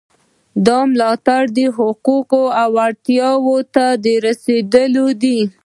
[0.65, 1.43] دا ملاتړ
[1.77, 5.39] حقوقو او اړتیاوو ته د رسیدو دی.